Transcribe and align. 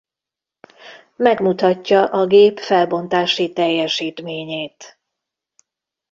Megmutatja 1.15 2.05
a 2.07 2.25
gép 2.25 2.59
felbontási-teljesítményét. 2.59 4.97